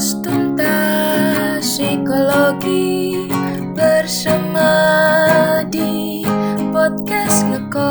[0.00, 3.20] Kupas tuntas psikologi
[3.76, 4.72] bersama
[5.68, 6.24] di
[6.72, 7.84] podcast ngekos.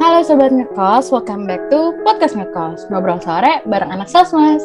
[0.00, 2.88] Halo Sobat Ngekos, welcome back to Podcast Ngekos.
[2.88, 4.64] Ngobrol sore bareng anak Sosmas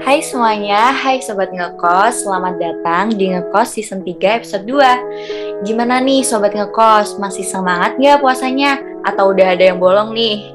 [0.00, 6.24] Hai semuanya, hai Sobat Ngekos, selamat datang di Ngekos Season 3 episode 2 Gimana nih
[6.24, 8.95] Sobat Ngekos, masih semangat nggak puasanya?
[9.06, 10.50] Atau udah ada yang bolong nih?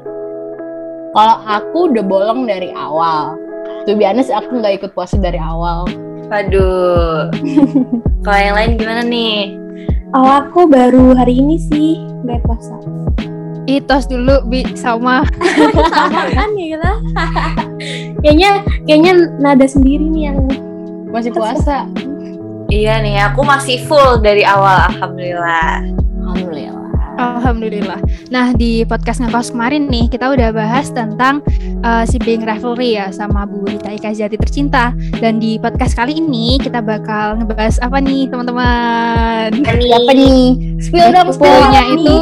[1.16, 3.36] Kalau aku udah bolong dari awal
[3.84, 5.88] Tuh honest, aku nggak ikut puasa dari awal
[6.32, 7.28] Waduh,
[8.24, 9.60] kalau yang lain gimana nih?
[10.16, 12.76] Oh aku baru hari ini sih nggak puasa.
[13.68, 15.28] Itos dulu bi sama
[15.92, 16.92] Sama kan ya kita.
[18.24, 18.52] kayaknya
[18.88, 19.12] kayaknya
[19.44, 20.40] nada sendiri nih yang
[21.12, 21.84] Masih puasa
[22.72, 25.84] Iya nih, aku masih full dari awal, Alhamdulillah
[26.24, 26.71] Alhamdulillah
[27.22, 28.00] Alhamdulillah.
[28.30, 31.46] Nah di podcast ngekos kemarin nih kita udah bahas tentang
[31.82, 34.92] uh, sibling rivalry ya sama Bu Rita Ika Jati tercinta.
[35.18, 39.54] Dan di podcast kali ini kita bakal ngebahas apa nih teman-teman?
[39.62, 40.44] Siapa nih?
[40.82, 42.18] Spill dong, spill Cluenya itu,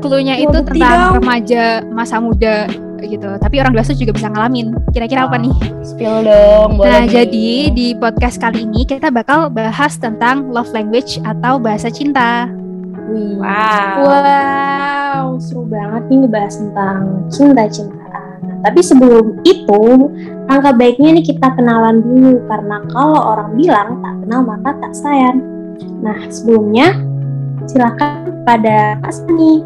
[0.00, 1.12] cluenya itu tentang dong.
[1.18, 2.68] remaja masa muda
[3.02, 3.26] gitu.
[3.34, 4.78] Tapi orang dewasa juga bisa ngalamin.
[4.94, 5.50] Kira-kira apa nih?
[5.82, 7.10] Spill dong, boleh Nah, nih.
[7.10, 12.46] jadi di podcast kali ini kita bakal bahas tentang love language atau bahasa cinta.
[13.10, 13.34] Wih.
[13.42, 16.98] Wow wow seru banget nih ngebahas tentang
[17.32, 18.34] cinta-cintaan.
[18.42, 19.82] Nah, tapi sebelum itu
[20.46, 25.38] angka baiknya nih kita kenalan dulu karena kalau orang bilang tak kenal maka tak sayang.
[26.02, 26.94] Nah sebelumnya
[27.66, 29.62] silakan pada Kak Sani.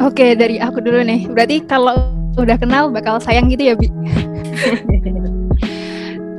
[0.00, 1.28] Oke, dari aku dulu nih.
[1.28, 1.92] Berarti kalau
[2.40, 3.88] udah kenal bakal sayang gitu ya, Bi?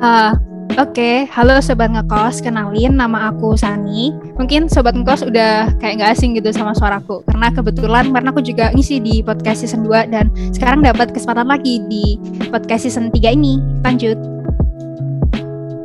[0.01, 0.33] Ah,
[0.79, 4.15] Oke, halo Sobat Ngekos, kenalin nama aku Sani.
[4.39, 7.19] Mungkin Sobat Ngekos udah kayak nggak asing gitu sama suaraku.
[7.27, 11.83] Karena kebetulan karena aku juga ngisi di podcast season 2 dan sekarang dapat kesempatan lagi
[11.91, 12.15] di
[12.47, 13.59] podcast season 3 ini.
[13.83, 14.15] Lanjut.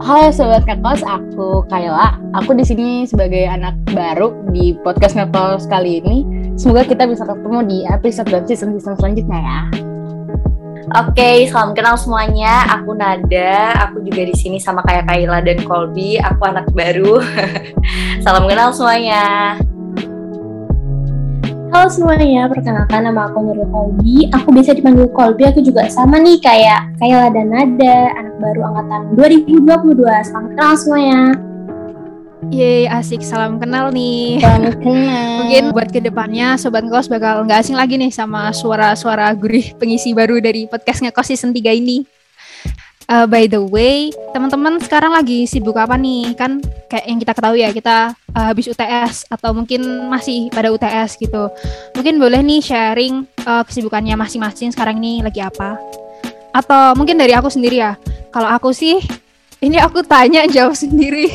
[0.06, 2.22] Halo Sobat Ngekos, aku Kayla.
[2.38, 6.22] Aku di sini sebagai anak baru di podcast Ngekos kali ini.
[6.54, 9.60] Semoga kita bisa ketemu di episode dan season-season selanjutnya ya.
[10.86, 12.62] Oke, salam kenal semuanya.
[12.78, 13.74] Aku Nada.
[13.90, 16.14] Aku juga di sini sama kayak Kayla dan Colby.
[16.22, 17.18] Aku anak baru.
[18.24, 19.58] salam kenal semuanya.
[21.74, 24.30] Halo semuanya, perkenalkan nama aku Nurul Kolbi.
[24.30, 29.02] Aku biasa dipanggil Kolbi, aku juga sama nih kayak Kayla dan Nada, anak baru angkatan
[29.18, 30.06] 2022.
[30.22, 31.45] Selamat kenal semuanya.
[32.44, 33.24] Yeay, asik.
[33.24, 34.36] Salam kenal nih.
[34.44, 35.40] Salam kenal.
[35.40, 40.12] Mungkin buat ke depannya Sobat Ngekos bakal nggak asing lagi nih sama suara-suara gurih pengisi
[40.12, 42.04] baru dari podcast Ngekos season 3 ini.
[43.08, 46.36] Uh, by the way, teman-teman sekarang lagi sibuk apa nih?
[46.36, 46.60] Kan
[46.92, 49.80] kayak yang kita ketahui ya, kita uh, habis UTS atau mungkin
[50.12, 51.48] masih pada UTS gitu.
[51.96, 55.80] Mungkin boleh nih sharing uh, kesibukannya masing-masing sekarang ini lagi apa?
[56.52, 57.96] Atau mungkin dari aku sendiri ya.
[58.28, 59.00] Kalau aku sih,
[59.64, 61.32] ini aku tanya jawab sendiri.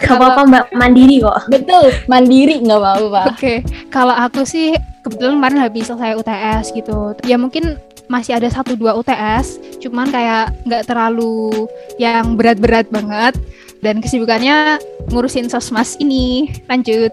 [0.00, 1.46] Gak apa-apa mbak, mandiri kok.
[1.52, 3.22] Betul, mandiri nggak apa-apa.
[3.36, 3.62] Oke,
[3.92, 4.72] kalau aku sih
[5.04, 7.14] kebetulan kemarin habis selesai UTS gitu.
[7.28, 7.76] Ya mungkin
[8.10, 11.68] masih ada satu dua UTS, cuman kayak nggak terlalu
[12.00, 13.38] yang berat-berat banget.
[13.80, 14.76] Dan kesibukannya
[15.08, 16.52] ngurusin sosmas ini.
[16.68, 17.08] Lanjut.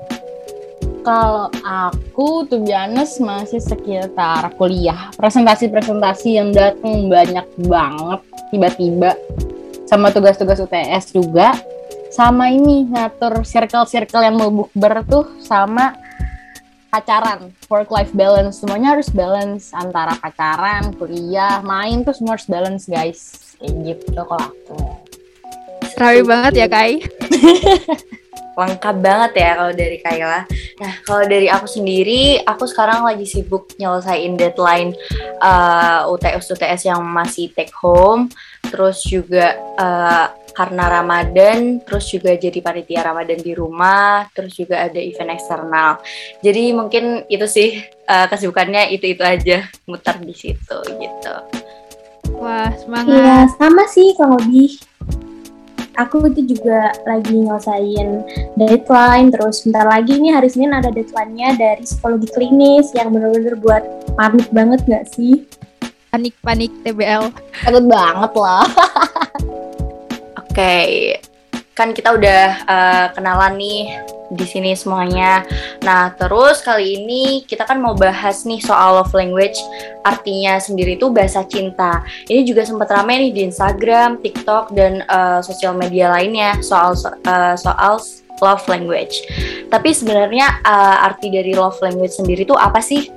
[1.08, 5.08] Kalau aku tuh honest masih sekitar kuliah.
[5.16, 8.20] Presentasi-presentasi yang datang banyak banget
[8.52, 9.16] tiba-tiba.
[9.88, 11.56] Sama tugas-tugas UTS juga.
[12.18, 15.94] Sama ini ngatur circle-circle yang mau bukber tuh sama
[16.90, 18.58] pacaran, work life balance.
[18.58, 23.54] Semuanya harus balance antara pacaran, kuliah, main tuh semua harus balance, guys.
[23.62, 24.78] Kayak gitu kalau aku.
[25.94, 27.06] Rawi banget ya, Kai.
[28.58, 30.50] Lengkap banget ya kalau dari Kayla.
[30.82, 34.98] Nah, kalau dari aku sendiri, aku sekarang lagi sibuk nyelesain deadline
[35.38, 38.34] uh, UTS-UTS yang masih take home.
[38.68, 44.98] Terus juga uh, karena Ramadan, terus juga jadi panitia Ramadan di rumah, terus juga ada
[44.98, 46.02] event eksternal.
[46.42, 47.78] Jadi mungkin itu sih
[48.10, 51.36] uh, kesibukannya itu-itu aja, muter di situ gitu.
[52.42, 53.48] Wah, Iya, semangat.
[53.62, 54.82] sama sih kalau lebih.
[55.98, 58.22] Aku itu juga lagi nyelesain
[58.54, 63.82] deadline, terus bentar lagi nih hari Senin ada deadline-nya dari psikologi klinis yang bener-bener buat
[64.14, 65.50] panik banget gak sih?
[66.08, 67.30] Panik-panik TBL.
[67.64, 68.68] Takut banget lah.
[70.48, 70.76] Oke,
[71.78, 73.86] kan kita udah uh, kenalan nih
[74.32, 75.46] di sini semuanya.
[75.84, 79.56] Nah, terus kali ini kita kan mau bahas nih soal love language.
[80.04, 82.04] Artinya sendiri itu bahasa cinta.
[82.28, 86.96] Ini juga sempat ramai nih di Instagram, TikTok, dan uh, sosial media lainnya soal
[87.28, 88.02] uh, soal
[88.42, 89.24] love language.
[89.72, 93.17] Tapi sebenarnya uh, arti dari love language sendiri itu apa sih?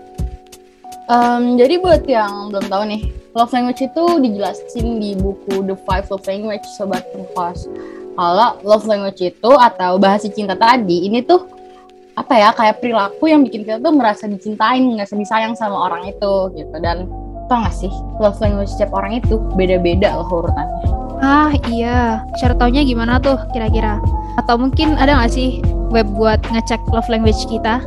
[1.11, 3.03] Um, jadi buat yang belum tahu nih,
[3.35, 7.67] love language itu dijelasin di buku The Five Love Language Sobat Pengkos.
[8.15, 11.51] Kalau love language itu atau bahasa cinta tadi, ini tuh
[12.15, 16.55] apa ya kayak perilaku yang bikin kita tuh merasa dicintain, ngerasa disayang sama orang itu
[16.55, 16.77] gitu.
[16.79, 17.11] Dan
[17.51, 17.91] tau gak sih,
[18.23, 20.79] love language setiap orang itu beda-beda loh urutannya.
[21.27, 23.99] Ah iya, cara taunya gimana tuh kira-kira?
[24.39, 25.59] Atau mungkin ada nggak sih
[25.91, 27.83] web buat ngecek love language kita?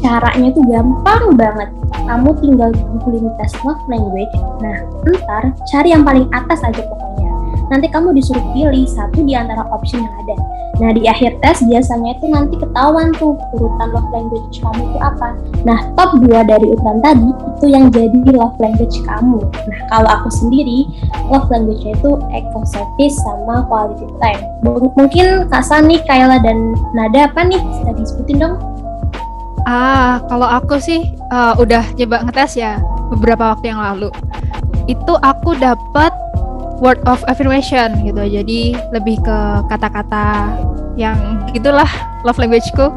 [0.00, 1.68] Caranya tuh gampang banget.
[1.92, 4.32] Kamu tinggal googling tes love language.
[4.64, 7.30] Nah, ntar cari yang paling atas aja pokoknya.
[7.70, 10.36] Nanti kamu disuruh pilih satu di antara opsi yang ada.
[10.80, 15.36] Nah, di akhir tes biasanya itu nanti ketahuan tuh urutan love language kamu itu apa.
[15.68, 19.44] Nah, top 2 dari urutan tadi itu yang jadi love language kamu.
[19.44, 20.88] Nah, kalau aku sendiri,
[21.28, 24.40] love language-nya itu eco sama quality time.
[24.64, 27.60] Mungkin Kak Sani, Kayla, dan Nada apa nih?
[27.60, 28.56] Bisa disebutin dong?
[29.68, 32.80] Ah, kalau aku sih uh, udah coba ngetes ya
[33.12, 34.08] beberapa waktu yang lalu.
[34.88, 36.12] Itu aku dapat
[36.80, 38.22] word of affirmation gitu.
[38.24, 40.56] Jadi lebih ke kata-kata
[40.96, 41.16] yang
[41.52, 41.88] gitulah
[42.24, 42.90] love languageku.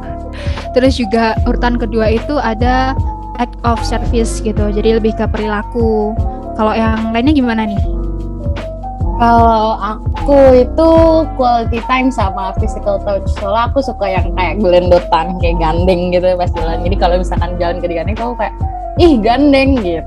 [0.74, 2.98] Terus juga urutan kedua itu ada
[3.38, 4.72] act of service gitu.
[4.74, 6.16] Jadi lebih ke perilaku.
[6.58, 8.03] Kalau yang lainnya gimana nih?
[9.24, 10.92] Kalau aku itu
[11.40, 13.24] quality time sama physical touch.
[13.40, 16.84] Soalnya aku suka yang kayak gelendotan, kayak gandeng gitu pas jalan.
[16.84, 18.52] Jadi kalau misalkan jalan ke gandeng, kamu kayak
[19.00, 20.04] ih gandeng gitu.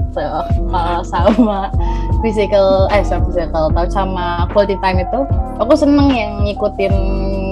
[0.69, 1.73] Kalau sama
[2.21, 5.25] physical, eh sama physical touch sama quality time itu,
[5.65, 6.95] aku seneng yang ngikutin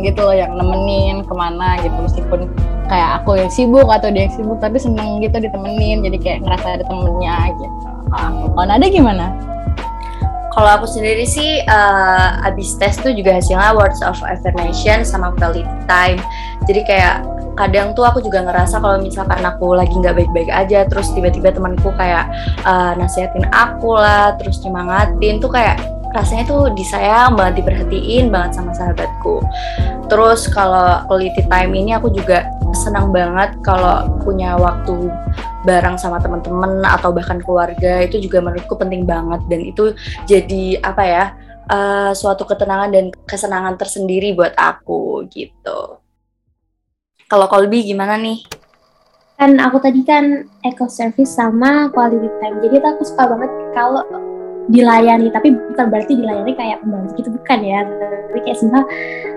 [0.05, 1.97] gitu loh, yang nemenin ke mana gitu.
[1.97, 2.45] Meskipun
[2.93, 6.05] kayak aku yang sibuk atau dia yang sibuk, tapi seneng gitu ditemenin.
[6.05, 7.89] Jadi kayak ngerasa ada temennya gitu.
[8.53, 9.33] Kalau ada gimana?
[10.55, 15.67] Kalau aku sendiri sih uh, abis tes tuh juga hasilnya words of affirmation sama quality
[15.91, 16.23] time.
[16.71, 17.27] Jadi kayak
[17.59, 21.91] kadang tuh aku juga ngerasa kalau misalkan aku lagi nggak baik-baik aja, terus tiba-tiba temanku
[21.99, 22.31] kayak
[22.63, 25.79] uh, nasihatin aku lah, terus nyemangatin tuh kayak
[26.15, 29.43] rasanya tuh disayang banget diperhatiin banget sama sahabatku.
[30.07, 35.09] Terus kalau quality time ini aku juga senang banget kalau punya waktu
[35.65, 39.97] bareng sama teman-teman atau bahkan keluarga itu juga menurutku penting banget dan itu
[40.29, 41.25] jadi apa ya
[41.73, 46.05] uh, suatu ketenangan dan kesenangan tersendiri buat aku gitu.
[47.25, 48.45] Kalau Kolbi gimana nih?
[49.41, 52.61] Kan aku tadi kan eco service sama quality time.
[52.61, 54.05] Jadi aku suka banget kalau
[54.69, 58.83] dilayani tapi bukan berarti dilayani kayak pembantu gitu bukan ya tapi kayak simpel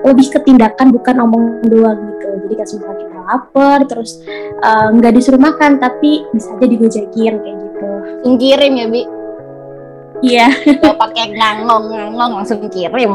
[0.08, 4.24] lebih ketindakan bukan omong doang gitu jadi kayak simpel kita lapar terus
[4.64, 7.88] eh, nggak uh, disuruh makan tapi bisa aja digojekin kayak gitu
[8.40, 9.04] kirim ya bi
[10.26, 10.50] Iya.
[10.82, 13.12] Kalau pakai ngangong ngangong langsung kirim.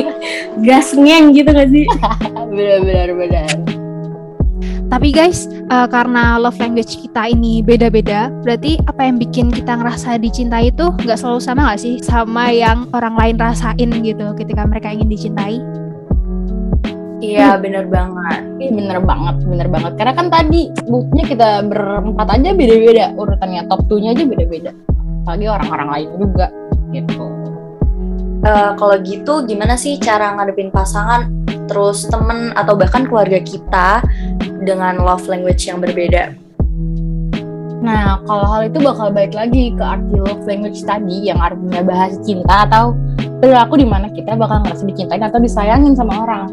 [0.66, 1.86] Gas ngeng gitu gak sih?
[2.50, 3.54] bener bener bener.
[4.92, 10.20] Tapi guys, uh, karena love language kita ini beda-beda, berarti apa yang bikin kita ngerasa
[10.20, 14.92] dicintai itu nggak selalu sama nggak sih sama yang orang lain rasain gitu ketika mereka
[14.92, 15.64] ingin dicintai?
[17.22, 19.92] Iya bener banget, iya bener banget, bener banget.
[19.94, 24.70] Karena kan tadi buktinya kita berempat aja beda-beda urutannya, top 2-nya aja beda-beda.
[25.22, 26.46] Apalagi orang-orang lain juga
[26.90, 27.24] gitu.
[28.42, 31.30] Uh, kalau gitu gimana sih cara ngadepin pasangan
[31.70, 34.02] terus temen atau bahkan keluarga kita
[34.66, 36.34] dengan love language yang berbeda.
[37.86, 42.18] Nah, kalau hal itu bakal baik lagi ke arti love language tadi yang artinya bahasa
[42.22, 42.98] cinta atau
[43.38, 46.50] perilaku di mana kita bakal ngerasa dicintain atau disayangin sama orang.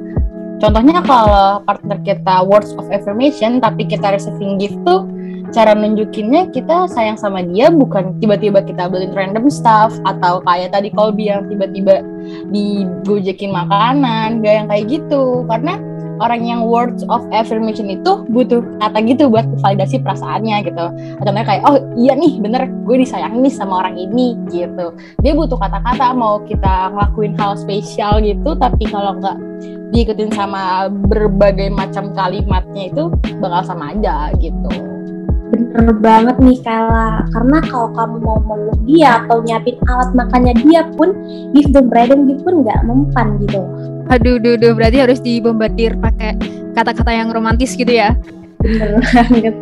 [0.59, 5.07] Contohnya kalau partner kita words of affirmation tapi kita receiving gift tuh
[5.49, 10.93] cara nunjukinnya kita sayang sama dia bukan tiba-tiba kita beliin random stuff atau kayak tadi
[10.93, 12.05] Colby yang tiba-tiba
[12.53, 15.47] digojekin makanan, gak yang kayak gitu.
[15.49, 15.81] Karena
[16.19, 20.85] orang yang words of affirmation itu butuh kata gitu buat validasi perasaannya gitu.
[21.19, 24.93] Contohnya kayak oh iya nih bener gue disayang nih sama orang ini gitu.
[25.23, 29.37] Dia butuh kata-kata mau kita ngelakuin hal spesial gitu tapi kalau nggak
[29.89, 33.09] diikutin sama berbagai macam kalimatnya itu
[33.41, 34.98] bakal sama aja gitu
[35.49, 40.81] bener banget nih Kala karena kalau kamu mau meluk dia atau nyiapin alat makannya dia
[40.93, 41.13] pun
[41.57, 43.65] give them bread and pun nggak mempan gitu
[44.09, 46.33] Aduh, duh, duh, berarti harus dibombardir pakai
[46.73, 48.17] kata-kata yang romantis gitu ya?
[48.57, 49.53] Bener banget.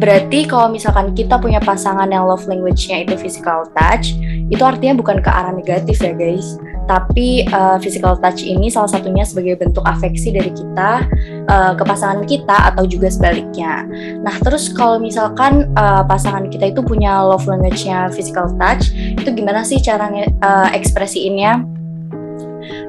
[0.00, 4.16] Berarti kalau misalkan kita punya pasangan yang love language-nya itu physical touch,
[4.48, 6.56] itu artinya bukan ke arah negatif ya guys.
[6.88, 11.04] Tapi uh, physical touch ini salah satunya sebagai bentuk afeksi dari kita
[11.50, 13.84] uh, ke pasangan kita atau juga sebaliknya.
[14.22, 19.66] Nah terus kalau misalkan uh, pasangan kita itu punya love language-nya physical touch, itu gimana
[19.66, 20.08] sih cara
[20.40, 21.73] uh, ekspresiinnya?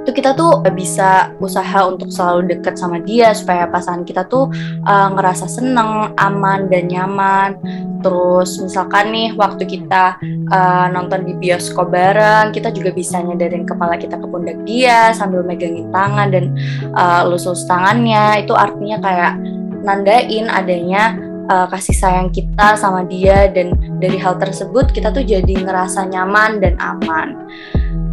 [0.05, 4.53] Itu kita tuh bisa usaha untuk selalu deket sama dia supaya pasangan kita tuh
[4.85, 7.57] uh, ngerasa seneng, aman dan nyaman.
[8.05, 10.21] Terus misalkan nih waktu kita
[10.53, 15.41] uh, nonton di bioskop bareng, kita juga bisa nyadarin kepala kita ke pundak dia sambil
[15.41, 16.53] megangin tangan dan
[16.93, 18.45] uh, lus-lus tangannya.
[18.45, 19.41] Itu artinya kayak
[19.81, 21.17] nandain adanya
[21.49, 26.61] uh, kasih sayang kita sama dia dan dari hal tersebut kita tuh jadi ngerasa nyaman
[26.61, 27.49] dan aman.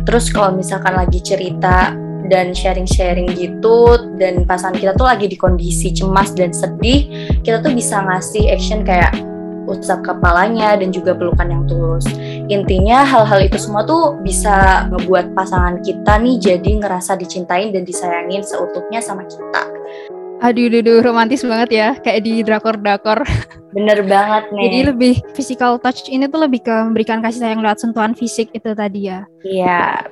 [0.02, 1.94] Terus kalau misalkan lagi cerita
[2.30, 7.06] dan sharing-sharing gitu dan pasangan kita tuh lagi di kondisi cemas dan sedih,
[7.42, 9.12] kita tuh bisa ngasih action kayak
[9.66, 12.06] usap kepalanya dan juga pelukan yang tulus.
[12.50, 18.42] Intinya hal-hal itu semua tuh bisa ngebuat pasangan kita nih jadi ngerasa dicintain dan disayangin
[18.42, 19.72] seutuhnya sama kita.
[20.42, 23.22] Aduh, aduh, romantis banget ya, kayak di drakor-drakor.
[23.70, 24.62] Bener banget nih.
[24.66, 28.75] Jadi lebih physical touch ini tuh lebih ke memberikan kasih sayang lewat sentuhan fisik itu
[28.75, 29.22] tadi ya.
[29.46, 30.11] Iya.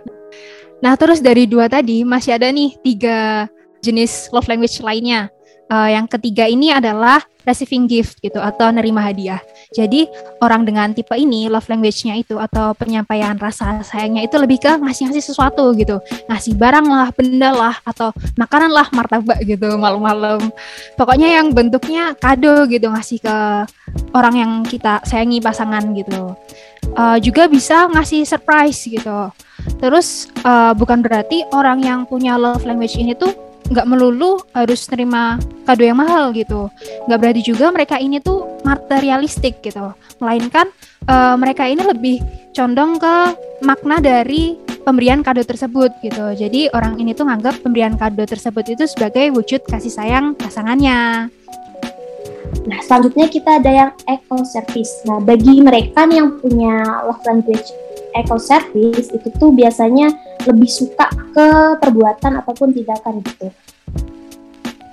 [0.80, 3.50] Nah, terus dari dua tadi masih ada nih tiga
[3.82, 5.28] jenis love language lainnya
[5.70, 9.40] uh, yang ketiga ini adalah receiving gift gitu atau nerima hadiah.
[9.72, 10.04] Jadi
[10.42, 15.24] orang dengan tipe ini love language-nya itu atau penyampaian rasa sayangnya itu lebih ke ngasih-ngasih
[15.24, 16.02] sesuatu gitu.
[16.28, 20.52] Ngasih barang lah, benda lah atau makanan lah, martabak gitu malam-malam.
[20.98, 23.36] Pokoknya yang bentuknya kado gitu ngasih ke
[24.12, 26.34] orang yang kita sayangi pasangan gitu.
[26.96, 29.30] Uh, juga bisa ngasih surprise gitu.
[29.78, 35.38] Terus uh, bukan berarti orang yang punya love language ini tuh nggak melulu harus terima
[35.64, 36.66] kado yang mahal gitu.
[37.06, 39.94] Nggak berarti juga mereka ini tuh materialistik gitu.
[40.18, 40.68] Melainkan
[41.06, 42.18] uh, mereka ini lebih
[42.50, 43.14] condong ke
[43.62, 46.34] makna dari pemberian kado tersebut gitu.
[46.34, 51.30] Jadi orang ini tuh nganggap pemberian kado tersebut itu sebagai wujud kasih sayang pasangannya.
[52.66, 55.06] Nah, selanjutnya kita ada yang eco service.
[55.06, 57.70] Nah, bagi mereka nih yang punya love language
[58.14, 60.11] eco service itu tuh biasanya
[60.49, 61.49] lebih suka ke
[61.79, 63.49] perbuatan ataupun tindakan gitu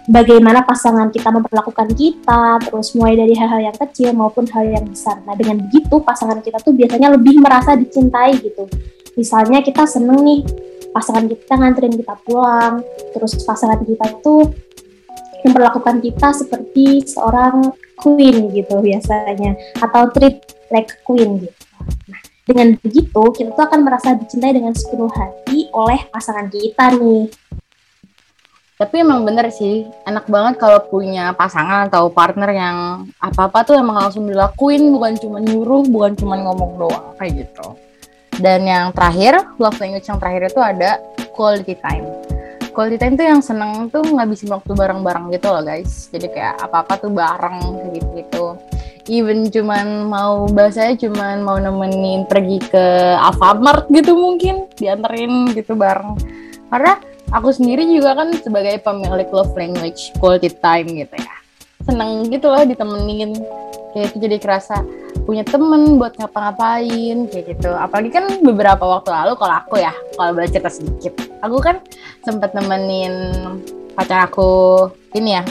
[0.08, 5.20] bagaimana pasangan kita memperlakukan kita, terus mulai dari hal-hal yang kecil maupun hal yang besar.
[5.28, 8.66] Nah, dengan begitu pasangan kita tuh biasanya lebih merasa dicintai gitu.
[9.20, 10.42] Misalnya kita seneng nih,
[10.96, 12.82] pasangan kita nganterin kita pulang,
[13.12, 14.50] terus pasangan kita tuh
[15.46, 20.40] memperlakukan kita seperti seorang queen gitu biasanya, atau treat
[20.72, 21.64] like queen gitu.
[22.08, 27.28] Nah, dengan begitu, kita tuh akan merasa dicintai dengan sepenuh hati oleh pasangan kita nih.
[28.78, 32.78] Tapi emang bener sih, enak banget kalau punya pasangan atau partner yang
[33.20, 37.76] apa-apa tuh emang langsung dilakuin, bukan cuma nyuruh, bukan cuma ngomong doang, kayak gitu.
[38.38, 41.02] Dan yang terakhir, love language yang terakhir itu ada
[41.36, 42.06] quality time.
[42.72, 46.08] Quality time tuh yang seneng tuh ngabisin waktu bareng-bareng gitu loh guys.
[46.14, 48.77] Jadi kayak apa-apa tuh bareng kayak gitu-gitu
[49.08, 52.86] even cuman mau bahasanya cuman mau nemenin pergi ke
[53.18, 56.20] Alfamart gitu mungkin dianterin gitu bareng.
[56.68, 57.00] Karena
[57.32, 61.36] aku sendiri juga kan sebagai pemilik love language quality time gitu ya.
[61.88, 63.36] Seneng gitu loh ditemenin.
[63.96, 64.84] Kayak itu jadi kerasa
[65.24, 67.72] punya temen buat ngapa-ngapain kayak gitu.
[67.72, 71.16] Apalagi kan beberapa waktu lalu kalau aku ya kalau boleh cerita sedikit.
[71.42, 71.80] Aku kan
[72.28, 73.12] sempat nemenin
[73.98, 74.86] pacar aku
[75.18, 75.44] ini ya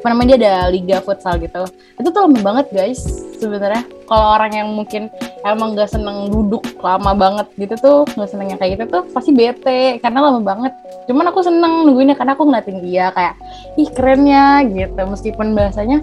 [0.00, 1.68] apa namanya dia ada liga futsal gitu.
[2.00, 3.04] Itu tuh lama banget guys
[3.36, 3.84] sebenarnya.
[4.08, 5.12] Kalau orang yang mungkin
[5.44, 9.30] emang gak seneng duduk lama banget gitu tuh nggak seneng yang kayak gitu tuh pasti
[9.36, 10.72] bete karena lama banget.
[11.04, 13.36] Cuman aku seneng nungguinnya karena aku ngeliatin dia kayak
[13.76, 15.02] ih kerennya gitu.
[15.04, 16.00] Meskipun bahasanya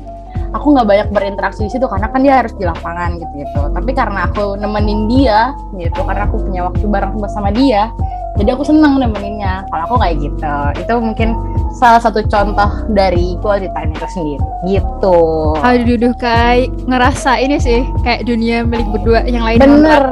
[0.55, 3.61] aku nggak banyak berinteraksi di situ karena kan dia harus di lapangan gitu gitu.
[3.71, 7.91] Tapi karena aku nemenin dia gitu karena aku punya waktu bareng sama dia
[8.37, 9.65] jadi aku seneng nemeninnya.
[9.73, 10.57] Kalau aku kayak gitu.
[10.77, 11.33] Itu mungkin
[11.73, 15.19] salah satu contoh dari quality time itu sendiri gitu.
[15.61, 20.03] Aduh duduh kayak ngerasa ini sih kayak dunia milik berdua yang lain bener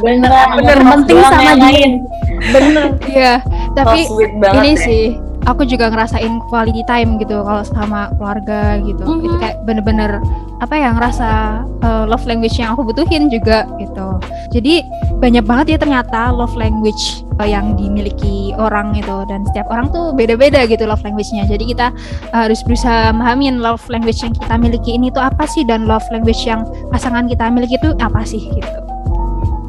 [0.00, 0.46] bener.
[0.60, 1.88] Bener penting sama dia.
[2.52, 2.84] bener.
[3.04, 3.34] Iya
[3.76, 4.80] tapi so ini ya.
[4.80, 5.04] sih
[5.44, 9.04] aku juga ngerasain quality time gitu kalau sama keluarga gitu.
[9.04, 9.26] Mm -hmm.
[9.26, 10.10] itu kayak bener-bener
[10.62, 11.28] apa ya ngerasa
[11.84, 14.18] uh, love language yang aku butuhin juga gitu.
[14.54, 14.84] Jadi
[15.20, 19.24] banyak banget ya ternyata love language uh, yang dimiliki orang itu.
[19.28, 21.44] Dan setiap orang tuh beda-beda gitu love language-nya.
[21.44, 21.92] Jadi kita
[22.32, 25.66] uh, harus berusaha memahamin love language yang kita miliki ini tuh apa sih?
[25.66, 28.40] Dan love language yang pasangan kita miliki itu apa sih?
[28.52, 28.83] Gitu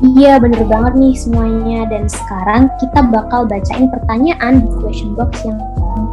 [0.04, 5.56] Iya bener banget nih semuanya dan sekarang kita bakal bacain pertanyaan di question box yang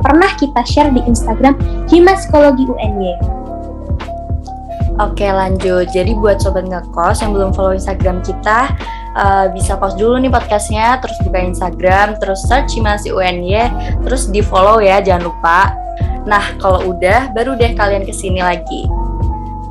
[0.06, 1.58] pernah kita share di Instagram
[1.90, 3.18] Hima Psikologi UNY.
[5.02, 8.70] Oke lanjut, jadi buat sobat ngekos yang belum follow Instagram kita
[9.18, 13.66] uh, bisa pause dulu nih podcastnya, terus buka Instagram, terus search Himasi UNY,
[14.06, 15.74] terus di follow ya jangan lupa.
[16.22, 18.86] Nah kalau udah baru deh kalian ke sini lagi.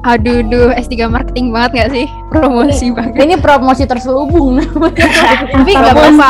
[0.02, 2.08] Aduh, duh, S3 marketing banget gak sih?
[2.34, 3.22] Promosi ini, banget.
[3.22, 4.58] Ini promosi terselubung
[5.54, 6.30] Tapi gak apa-apa,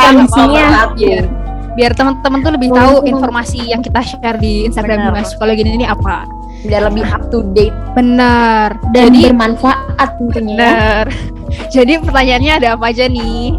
[1.71, 5.11] biar teman-teman tuh lebih tahu informasi yang kita share di Instagram Benar.
[5.15, 6.27] Bimas Psikologi ini apa.
[6.67, 7.73] Biar lebih up to date.
[7.95, 8.75] Benar.
[8.91, 10.59] Dan Jadi bermanfaat tentunya ya.
[10.59, 11.05] benar.
[11.75, 13.55] Jadi pertanyaannya ada apa aja nih?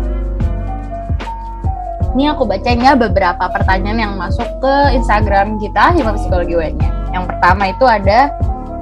[2.12, 6.90] Ini aku bacain ya beberapa pertanyaan yang masuk ke Instagram kita Hima Psikologi UN-nya.
[7.16, 8.28] Yang pertama itu ada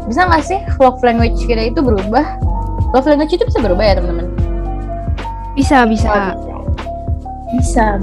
[0.07, 2.38] bisa nggak sih love language kita itu berubah?
[2.95, 4.26] Love language itu bisa berubah ya teman-teman?
[5.54, 6.35] Bisa, bisa.
[7.59, 7.99] Bisa.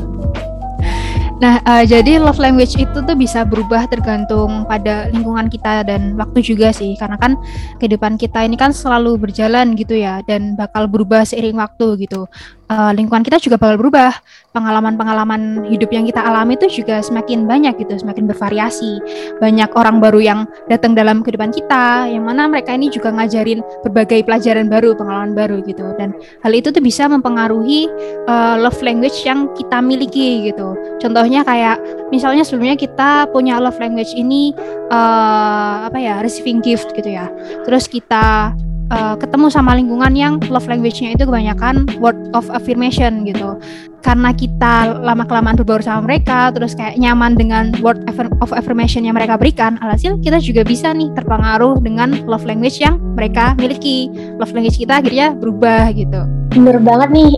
[1.37, 6.41] Nah, eh, jadi love language itu tuh bisa berubah tergantung pada lingkungan kita dan waktu
[6.41, 6.97] juga sih.
[6.97, 7.37] Karena kan
[7.77, 12.25] kehidupan kita ini kan selalu berjalan gitu ya dan bakal berubah seiring waktu gitu.
[12.67, 14.11] Eh, lingkungan kita juga bakal berubah.
[14.51, 18.99] Pengalaman-pengalaman hidup yang kita alami itu juga semakin banyak gitu, semakin bervariasi.
[19.39, 24.27] Banyak orang baru yang datang dalam kehidupan kita, yang mana mereka ini juga ngajarin berbagai
[24.27, 25.95] pelajaran baru, pengalaman baru gitu.
[25.95, 26.11] Dan
[26.43, 27.87] hal itu tuh bisa mempengaruhi
[28.27, 30.75] eh, love language yang kita miliki gitu.
[30.99, 31.79] Contohnya kayak
[32.11, 34.51] misalnya sebelumnya kita punya love language ini
[34.87, 37.31] eh apa ya receiving gift gitu ya.
[37.63, 38.51] Terus kita
[38.91, 43.59] eh, ketemu sama lingkungan yang love language-nya itu kebanyakan word of affirmation gitu.
[44.05, 47.99] Karena kita lama kelamaan berbaur sama mereka, terus kayak nyaman dengan word
[48.39, 52.95] of affirmation yang mereka berikan, alhasil kita juga bisa nih terpengaruh dengan love language yang
[53.19, 54.07] mereka miliki.
[54.39, 56.23] Love language kita akhirnya berubah gitu.
[56.55, 57.33] Bener banget nih.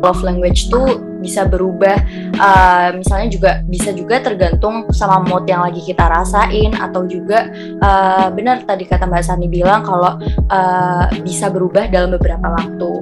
[0.00, 1.96] Love language tuh bisa berubah.
[2.40, 8.28] eh, misalnya juga bisa juga tergantung sama mood yang lagi kita rasain atau juga eh,
[8.32, 10.16] benar tadi kata Mbak Sani bilang kalau
[10.48, 12.92] eh, bisa berubah dalam beberapa waktu.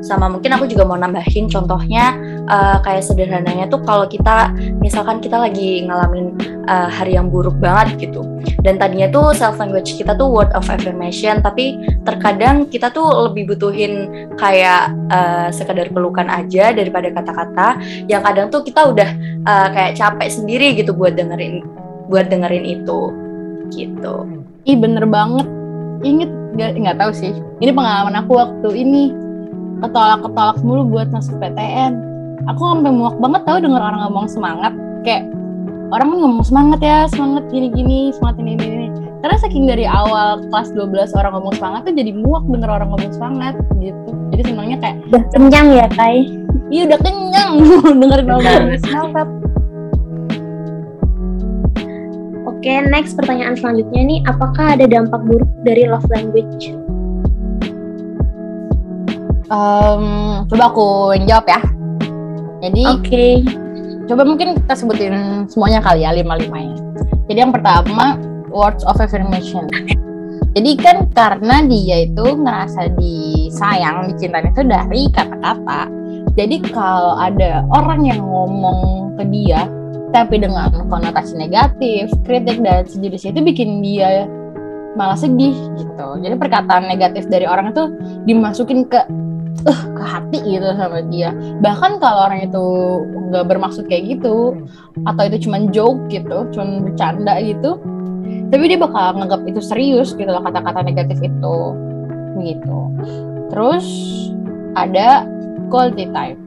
[0.00, 2.16] Sama mungkin aku juga mau nambahin contohnya
[2.48, 6.36] eh, kayak sederhananya tuh kalau kita misalkan kita lagi ngalamin
[6.68, 8.24] eh, hari yang buruk banget gitu.
[8.64, 11.76] Dan tadinya tuh self language kita tuh word of affirmation tapi
[12.08, 14.08] terkadang kita tuh lebih butuhin
[14.40, 19.10] kayak eh, sekedar pelukan aja daripada kata-kata yang kadang tuh kita udah
[19.44, 21.62] eh, kayak capek sendiri gitu buat dengerin
[22.10, 23.14] buat dengerin itu
[23.70, 24.26] gitu.
[24.66, 25.46] Ih bener banget.
[26.02, 27.32] Nggak nggak tahu sih.
[27.62, 29.14] Ini pengalaman aku waktu ini
[29.80, 31.92] ketolak-ketolak mulu buat masuk PTN.
[32.48, 34.72] Aku sampai muak banget tahu denger orang ngomong semangat.
[35.04, 35.28] Kayak
[35.90, 38.88] orang kan ngomong semangat ya, semangat gini-gini, semangat ini ini ini.
[39.20, 43.12] Karena saking dari awal kelas 12 orang ngomong semangat tuh jadi muak denger orang ngomong
[43.12, 44.10] semangat gitu.
[44.32, 46.18] Jadi senangnya kayak Udah kenyang ya, Kai?
[46.70, 47.50] iya udah kenyang
[48.00, 49.28] dengerin orang ngomong semangat.
[52.60, 56.76] Oke, next pertanyaan selanjutnya nih, apakah ada dampak buruk dari love language?
[59.50, 60.04] Em,
[60.46, 61.60] coba aku jawab ya.
[62.60, 63.26] Jadi Oke.
[64.10, 66.74] coba mungkin kita sebutin semuanya kali ya lima limanya
[67.30, 68.18] jadi yang pertama
[68.50, 69.70] words of affirmation
[70.58, 75.86] jadi kan karena dia itu ngerasa disayang dicintain itu dari kata-kata
[76.34, 79.70] jadi kalau ada orang yang ngomong ke dia
[80.10, 84.26] tapi dengan konotasi negatif kritik dan sejenis itu bikin dia
[84.98, 87.94] malah sedih gitu jadi perkataan negatif dari orang itu
[88.26, 89.06] dimasukin ke
[89.68, 91.34] eh ke hati gitu sama dia.
[91.60, 92.64] Bahkan kalau orang itu
[93.30, 94.56] nggak bermaksud kayak gitu
[95.04, 97.78] atau itu cuma joke gitu cuma bercanda gitu
[98.50, 101.56] tapi dia bakal nganggap itu serius gitu loh kata-kata negatif itu.
[102.40, 102.80] Gitu
[103.50, 103.84] terus
[104.78, 105.26] ada
[105.68, 106.38] quality time.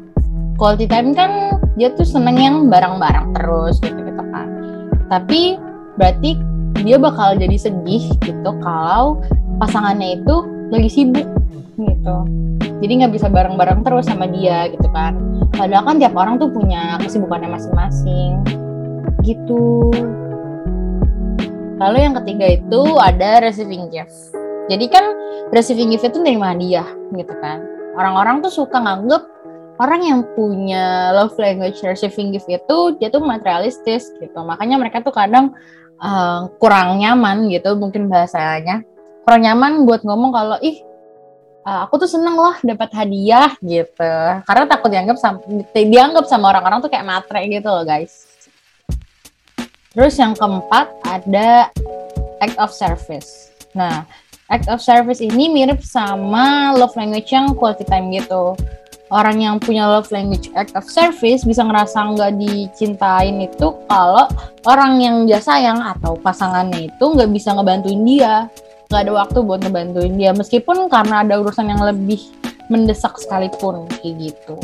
[0.56, 4.48] Quality time kan dia tuh seneng yang bareng-bareng terus gitu gitu kan.
[5.12, 5.60] Tapi
[6.00, 6.40] berarti
[6.82, 9.20] dia bakal jadi sedih gitu kalau
[9.60, 10.36] pasangannya itu
[10.74, 11.28] lagi sibuk
[11.78, 12.18] gitu.
[12.84, 15.16] Jadi nggak bisa bareng-bareng terus sama dia gitu kan.
[15.54, 18.44] Padahal kan tiap orang tuh punya kesibukannya masing-masing
[19.24, 19.94] gitu.
[21.80, 24.36] Lalu yang ketiga itu ada receiving gift.
[24.68, 25.06] Jadi kan
[25.56, 27.64] receiving gift itu nerima hadiah gitu kan.
[27.96, 29.24] Orang-orang tuh suka nganggep
[29.80, 34.40] orang yang punya love language receiving gift itu dia tuh materialistis gitu.
[34.44, 35.56] Makanya mereka tuh kadang
[36.04, 38.84] eh, kurang nyaman gitu mungkin bahasanya
[39.24, 40.84] kurang nyaman buat ngomong kalau ih
[41.64, 44.14] uh, aku tuh seneng loh dapat hadiah gitu.
[44.44, 45.40] Karena takut dianggap sama
[45.72, 48.28] dianggap sama orang-orang tuh kayak matre gitu loh guys.
[49.96, 51.72] Terus yang keempat ada
[52.44, 53.56] act of service.
[53.74, 54.04] Nah
[54.52, 58.60] act of service ini mirip sama love language yang quality time gitu.
[59.14, 64.26] Orang yang punya love language act of service bisa ngerasa nggak dicintain itu kalau
[64.66, 68.50] orang yang dia sayang atau pasangannya itu nggak bisa ngebantuin dia
[68.94, 72.22] nggak ada waktu buat ngebantuin dia meskipun karena ada urusan yang lebih
[72.70, 74.56] mendesak sekalipun kayak gitu.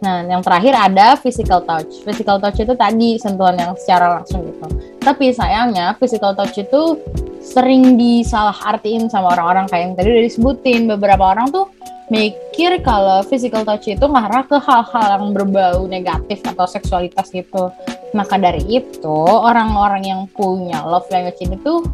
[0.00, 2.02] Nah, yang terakhir ada physical touch.
[2.02, 4.66] Physical touch itu tadi sentuhan yang secara langsung gitu.
[4.98, 6.96] Tapi sayangnya physical touch itu
[7.44, 10.88] sering disalah artiin sama orang-orang kayak yang tadi udah disebutin.
[10.88, 11.68] Beberapa orang tuh
[12.08, 17.68] mikir kalau physical touch itu ngarah ke hal-hal yang berbau negatif atau seksualitas gitu.
[18.16, 21.84] Maka dari itu, orang-orang yang punya love language ini tuh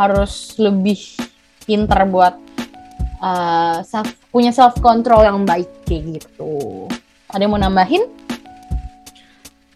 [0.00, 0.96] harus lebih
[1.68, 2.40] pinter buat
[3.20, 6.88] uh, self, punya self control yang baik kayak gitu.
[7.28, 8.08] Ada yang mau nambahin?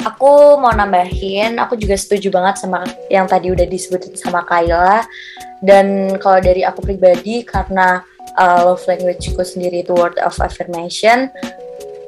[0.04, 5.04] Aku mau nambahin, aku juga setuju banget sama yang tadi udah disebutin sama Kayla.
[5.64, 8.04] Dan kalau dari aku pribadi, karena
[8.36, 11.32] uh, love languageku sendiri itu word of affirmation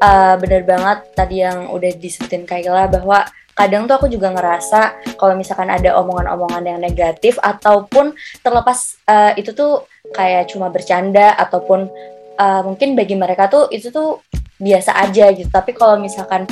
[0.00, 3.24] uh, bener banget tadi yang udah disebutin Kayla bahwa
[3.56, 8.12] kadang tuh aku juga ngerasa kalau misalkan ada omongan-omongan yang negatif ataupun
[8.44, 11.88] terlepas uh, itu tuh kayak cuma bercanda ataupun
[12.36, 14.20] uh, mungkin bagi mereka tuh itu tuh
[14.60, 16.44] biasa aja gitu tapi kalau misalkan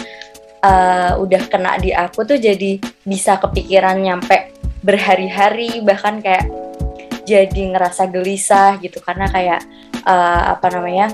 [0.64, 6.48] uh, udah kena di aku tuh jadi bisa kepikiran nyampe berhari-hari bahkan kayak
[7.24, 9.60] jadi ngerasa gelisah gitu karena kayak
[10.04, 11.08] uh, apa namanya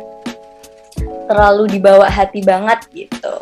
[1.31, 3.39] terlalu dibawa hati banget gitu.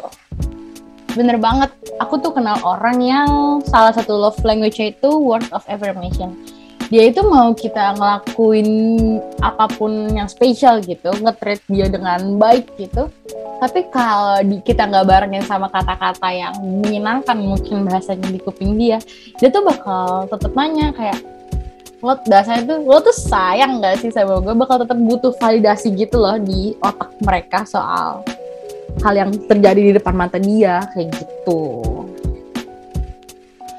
[1.17, 3.31] Bener banget, aku tuh kenal orang yang
[3.65, 6.37] salah satu love language itu word of affirmation.
[6.89, 8.69] Dia itu mau kita ngelakuin
[9.45, 13.13] apa pun yang spesial gitu, nge-treat dia dengan baik gitu.
[13.61, 18.97] Tapi kalau di, kita nggak barengin sama kata-kata yang menyenangkan mungkin bahasanya di kuping dia,
[19.37, 21.21] dia tuh bakal tetap nanya kayak,
[21.99, 26.23] lo dasarnya tuh lo tuh sayang gak sih sama gue bakal tetap butuh validasi gitu
[26.23, 28.23] loh di otak mereka soal
[29.03, 31.98] hal yang terjadi di depan mata dia kayak gitu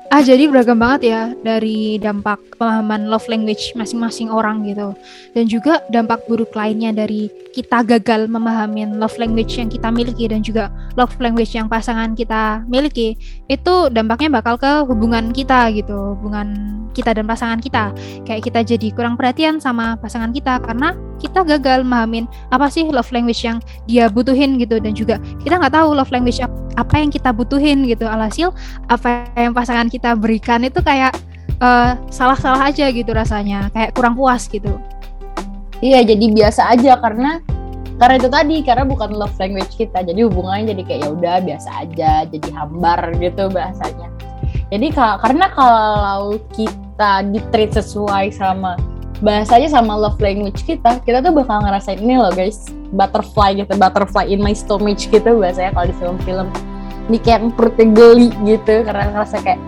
[0.09, 4.97] Ah, jadi beragam banget ya dari dampak pemahaman love language masing-masing orang gitu.
[5.37, 10.41] Dan juga dampak buruk lainnya dari kita gagal memahami love language yang kita miliki dan
[10.41, 13.21] juga love language yang pasangan kita miliki.
[13.45, 16.57] Itu dampaknya bakal ke hubungan kita gitu, hubungan
[16.97, 17.93] kita dan pasangan kita.
[18.25, 23.13] Kayak kita jadi kurang perhatian sama pasangan kita karena kita gagal memahami apa sih love
[23.13, 27.29] language yang dia butuhin gitu dan juga kita nggak tahu love language apa yang kita
[27.33, 28.05] butuhin gitu.
[28.07, 28.53] Alhasil
[28.87, 31.15] apa yang pasangan kita berikan itu kayak
[31.59, 34.79] eh, salah-salah aja gitu rasanya, kayak kurang puas gitu.
[35.79, 37.39] Iya, jadi biasa aja karena
[37.99, 41.69] karena itu tadi karena bukan love language kita, jadi hubungannya jadi kayak ya udah biasa
[41.83, 44.07] aja, jadi hambar gitu bahasanya.
[44.69, 48.79] Jadi karena kalau kita ditreat sesuai sama
[49.19, 54.25] bahasanya sama love language kita, kita tuh bakal ngerasain ini loh guys, butterfly gitu, butterfly
[54.27, 56.47] in my stomach gitu bahasanya kalau di film-film.
[57.09, 59.59] Ini kayak perutnya geli gitu karena ngerasa kayak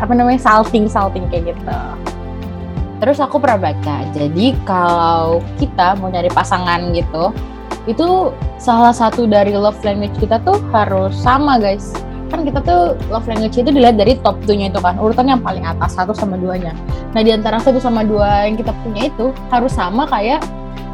[0.00, 1.78] apa namanya salting salting kayak gitu.
[2.96, 7.30] Terus aku pernah baca jadi kalau kita mau nyari pasangan gitu
[7.86, 11.94] itu salah satu dari love language kita tuh harus sama guys
[12.26, 15.40] kan kita tuh love language itu dilihat dari top 2 nya itu kan urutan yang
[15.42, 16.74] paling atas satu sama duanya.
[17.14, 20.42] Nah di antara satu sama dua yang kita punya itu harus sama kayak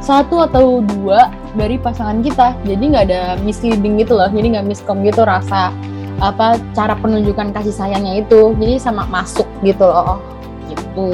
[0.02, 2.54] satu atau dua dari pasangan kita.
[2.68, 5.72] Jadi nggak ada misleading gitu loh jadi nggak miskom gitu rasa
[6.22, 8.52] apa cara penunjukan kasih sayangnya itu.
[8.60, 10.20] Jadi sama masuk gitu loh
[10.68, 11.08] gitu.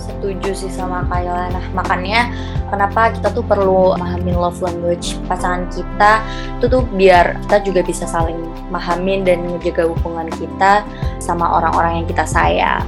[0.00, 1.52] Setuju sih sama Kayla.
[1.52, 2.32] Nah makanya
[2.68, 6.22] kenapa kita tuh perlu memahami love language pasangan kita
[6.58, 10.82] itu tuh biar kita juga bisa saling memahami dan menjaga hubungan kita
[11.22, 12.84] sama orang-orang yang kita sayang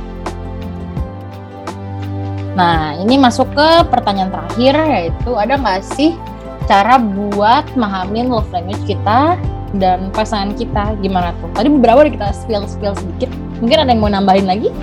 [2.58, 6.18] Nah, ini masuk ke pertanyaan terakhir yaitu ada nggak sih
[6.66, 9.38] cara buat memahami love language kita
[9.78, 11.46] dan pasangan kita gimana tuh?
[11.54, 13.30] Tadi beberapa kita spill-spill sedikit.
[13.62, 14.74] Mungkin ada yang mau nambahin lagi?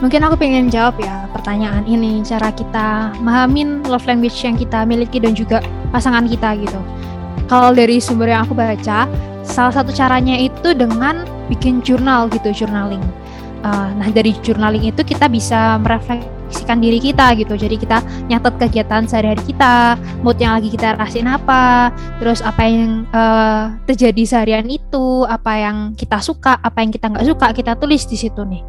[0.00, 5.20] Mungkin aku pengen jawab ya pertanyaan ini, cara kita memahami love language yang kita miliki
[5.20, 5.60] dan juga
[5.92, 6.80] pasangan kita gitu.
[7.52, 9.04] Kalau dari sumber yang aku baca,
[9.44, 13.04] salah satu caranya itu dengan bikin jurnal gitu, journaling.
[13.60, 17.54] Uh, nah dari journaling itu kita bisa merefleksi refleksikan diri kita gitu.
[17.54, 19.94] Jadi kita nyatet kegiatan sehari-hari kita,
[20.26, 25.94] mood yang lagi kita rasain apa, terus apa yang uh, terjadi seharian itu, apa yang
[25.94, 28.66] kita suka, apa yang kita nggak suka, kita tulis di situ nih.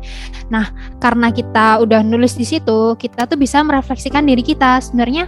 [0.54, 0.70] Nah,
[1.02, 5.26] karena kita udah nulis di situ, kita tuh bisa merefleksikan diri kita sebenarnya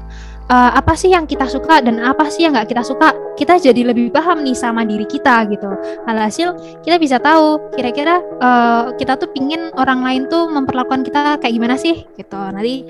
[0.50, 3.94] uh, apa sih yang kita suka dan apa sih yang nggak kita suka kita jadi
[3.94, 5.70] lebih paham nih sama diri kita gitu
[6.10, 6.54] alhasil
[6.84, 11.76] kita bisa tahu kira-kira uh, kita tuh pingin orang lain tuh memperlakukan kita kayak gimana
[11.80, 12.88] sih gitu nanti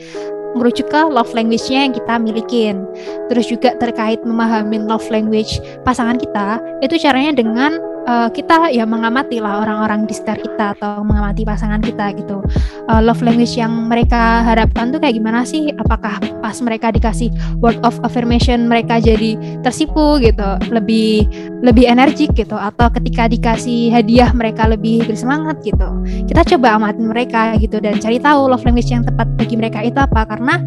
[0.53, 2.85] merujuk ke love language-nya yang kita milikin.
[3.25, 9.39] Terus juga terkait memahami love language pasangan kita, itu caranya dengan uh, kita ya mengamati
[9.39, 12.43] lah orang-orang di sekitar kita atau mengamati pasangan kita gitu.
[12.87, 15.71] Uh, love language yang mereka harapkan tuh kayak gimana sih?
[15.79, 17.31] Apakah pas mereka dikasih
[17.63, 21.27] word of affirmation mereka jadi tersipu gitu, lebih
[21.63, 25.87] lebih energik gitu atau ketika dikasih hadiah mereka lebih bersemangat gitu.
[26.27, 29.95] Kita coba amatin mereka gitu dan cari tahu love language yang tepat bagi mereka itu
[29.95, 30.59] apa karena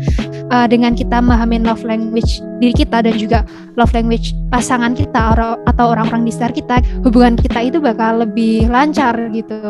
[0.49, 3.45] uh, dengan kita memahami love language diri kita dan juga
[3.77, 5.37] love language pasangan kita
[5.69, 9.61] atau orang-orang di sekitar kita, hubungan kita itu bakal lebih lancar gitu.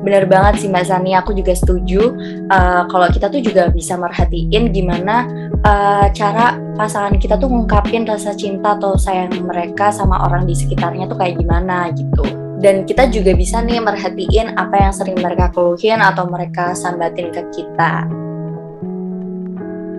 [0.00, 2.16] Bener banget sih Mbak Sani, aku juga setuju
[2.48, 5.28] uh, kalau kita tuh juga bisa merhatiin gimana
[5.60, 11.04] uh, cara pasangan kita tuh ngungkapin rasa cinta atau sayang mereka sama orang di sekitarnya
[11.04, 12.24] tuh kayak gimana gitu.
[12.60, 17.40] Dan kita juga bisa nih merhatiin apa yang sering mereka keluhin atau mereka sambatin ke
[17.52, 18.04] kita.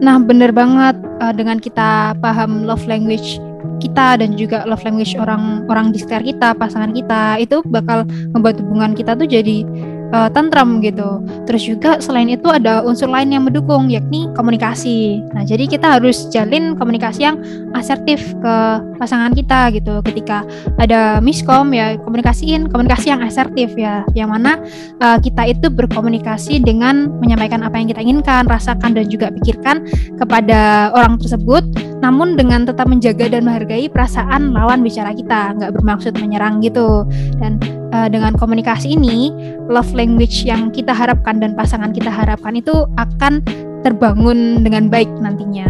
[0.01, 3.37] Nah, bener banget uh, dengan kita paham love language
[3.77, 8.93] kita dan juga love language orang-orang di sekitar kita, pasangan kita, itu bakal membuat hubungan
[8.97, 9.65] kita tuh jadi
[10.13, 11.23] uh, tantrum gitu.
[11.47, 15.23] Terus juga selain itu ada unsur lain yang mendukung yakni komunikasi.
[15.35, 17.39] Nah, jadi kita harus jalin komunikasi yang
[17.75, 18.55] asertif ke
[18.99, 19.99] pasangan kita gitu.
[20.05, 20.45] Ketika
[20.77, 24.61] ada miskom ya komunikasiin komunikasi yang asertif ya, yang mana
[25.01, 29.87] uh, kita itu berkomunikasi dengan menyampaikan apa yang kita inginkan, rasakan dan juga pikirkan
[30.19, 31.63] kepada orang tersebut
[32.01, 37.05] namun dengan tetap menjaga dan menghargai perasaan lawan bicara kita, nggak bermaksud menyerang gitu.
[37.37, 37.61] Dan
[37.93, 39.29] uh, dengan komunikasi ini,
[39.69, 43.45] love language yang kita harapkan dan pasangan kita harapkan itu akan
[43.85, 45.69] terbangun dengan baik nantinya.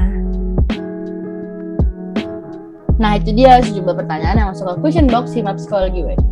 [2.96, 6.24] Nah itu dia sejumlah pertanyaan yang masuk ke question box Himap Psikologi WD.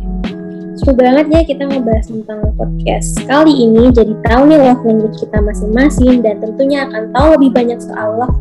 [0.80, 5.44] Seru banget ya kita ngebahas tentang podcast kali ini jadi tahu nih love language kita
[5.44, 8.38] masing-masing dan tentunya akan tahu lebih banyak soal love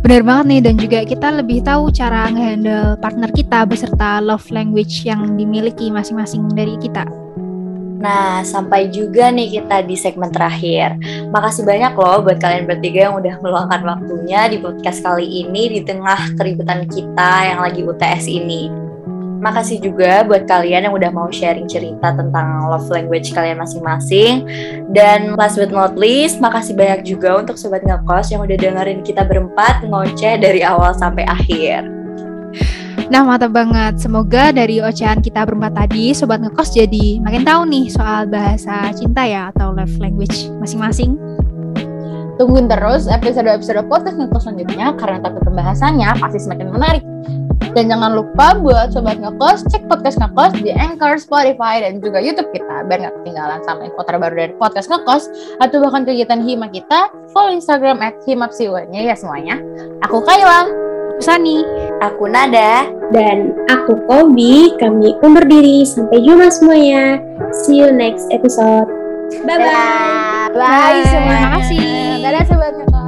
[0.00, 5.04] Benar banget nih dan juga kita lebih tahu cara ngehandle partner kita beserta love language
[5.04, 7.04] yang dimiliki masing-masing dari kita.
[8.00, 10.96] Nah, sampai juga nih kita di segmen terakhir.
[11.28, 15.80] Makasih banyak loh buat kalian bertiga yang udah meluangkan waktunya di podcast kali ini di
[15.84, 18.89] tengah keributan kita yang lagi UTS ini.
[19.40, 24.44] Makasih juga buat kalian yang udah mau sharing cerita tentang love language kalian masing-masing.
[24.92, 29.24] Dan last but not least, makasih banyak juga untuk Sobat Ngekos yang udah dengerin kita
[29.24, 31.88] berempat ngoceh dari awal sampai akhir.
[33.10, 33.98] Nah, mantap banget.
[33.98, 39.24] Semoga dari ocehan kita berempat tadi, Sobat Ngekos jadi makin tahu nih soal bahasa cinta
[39.24, 41.16] ya atau love language masing-masing.
[42.36, 47.04] Tungguin terus episode-episode podcast Ngekos selanjutnya karena topik pembahasannya pasti semakin menarik.
[47.70, 52.50] Dan jangan lupa buat Sobat Ngekos, cek podcast Ngekos di Anchor, Spotify, dan juga Youtube
[52.50, 55.30] kita biar nggak ketinggalan sama info terbaru dari podcast Ngekos
[55.62, 59.62] atau bahkan kegiatan Hima kita, follow Instagram at himapsiwanya ya semuanya.
[60.02, 60.66] Aku Kayla.
[61.20, 61.62] Aku Sani.
[62.00, 62.88] Aku Nada.
[63.12, 64.72] Dan aku Kobi.
[64.80, 65.84] Kami undur diri.
[65.84, 67.20] Sampai jumpa semuanya.
[67.52, 68.88] See you next episode.
[69.44, 70.50] Bye-bye.
[70.50, 71.04] Bye, Bye.
[71.04, 71.60] Bye semuanya.
[71.60, 72.99] Terima kasih.